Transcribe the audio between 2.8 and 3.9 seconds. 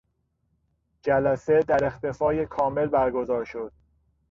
برگزار شد.